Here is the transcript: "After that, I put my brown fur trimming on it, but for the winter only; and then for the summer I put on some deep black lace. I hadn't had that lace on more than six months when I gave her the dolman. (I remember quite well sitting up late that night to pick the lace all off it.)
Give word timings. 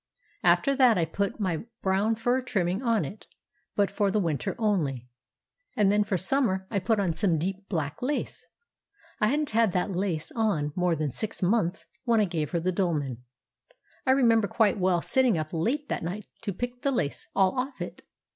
"After 0.43 0.75
that, 0.77 0.97
I 0.97 1.05
put 1.05 1.39
my 1.39 1.63
brown 1.83 2.15
fur 2.15 2.41
trimming 2.41 2.81
on 2.81 3.05
it, 3.05 3.27
but 3.75 3.91
for 3.91 4.09
the 4.09 4.19
winter 4.19 4.55
only; 4.57 5.07
and 5.77 5.91
then 5.91 6.03
for 6.03 6.15
the 6.15 6.23
summer 6.23 6.65
I 6.71 6.79
put 6.79 6.99
on 6.99 7.13
some 7.13 7.37
deep 7.37 7.69
black 7.69 8.01
lace. 8.01 8.47
I 9.19 9.27
hadn't 9.27 9.51
had 9.51 9.73
that 9.73 9.91
lace 9.91 10.31
on 10.35 10.73
more 10.75 10.95
than 10.95 11.11
six 11.11 11.43
months 11.43 11.85
when 12.03 12.19
I 12.19 12.25
gave 12.25 12.49
her 12.49 12.59
the 12.59 12.71
dolman. 12.71 13.23
(I 14.03 14.09
remember 14.13 14.47
quite 14.47 14.79
well 14.79 15.03
sitting 15.03 15.37
up 15.37 15.53
late 15.53 15.87
that 15.89 16.01
night 16.01 16.25
to 16.41 16.51
pick 16.51 16.81
the 16.81 16.89
lace 16.91 17.27
all 17.35 17.55
off 17.59 17.79
it.) 17.79 18.01